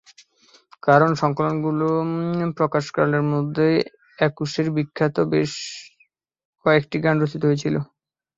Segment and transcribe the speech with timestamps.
[0.83, 1.87] কারণ, সংকলনগুলো
[2.57, 3.75] প্রকাশকালের মধ্যেই
[4.19, 5.51] একুশের বিখ্যাত বেশ
[6.65, 7.75] কয়েকটি গান রচিত হয়েছিল।